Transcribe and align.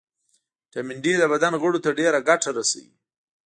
ويټامین 0.65 0.97
ډي 1.03 1.13
د 1.19 1.23
بدن 1.33 1.53
غړو 1.61 1.79
ته 1.85 1.89
ډېره 1.99 2.19
ګټه 2.29 2.49
رسوي 2.57 2.93